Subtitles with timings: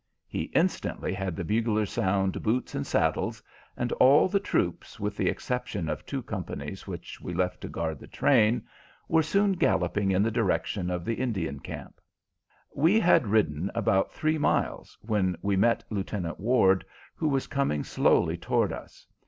[0.27, 3.43] He instantly had the bugler sound "boots and saddles,"
[3.77, 7.99] and all the troops, with the exception of two companies which we left to guard
[7.99, 8.63] the train,
[9.07, 12.01] were soon galloping in the direction of the Indian camp.
[12.73, 16.83] We had ridden about three miles, when we met Lieutenant Ward,
[17.13, 19.05] who was coming slowly toward us.